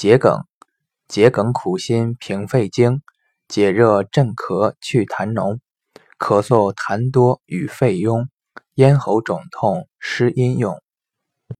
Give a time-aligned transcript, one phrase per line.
[0.00, 0.44] 桔梗，
[1.08, 3.02] 桔梗苦辛平肺经，
[3.48, 5.58] 解热镇咳去痰浓，
[6.20, 8.28] 咳嗽痰多与肺痈，
[8.74, 10.80] 咽喉肿痛湿阴用。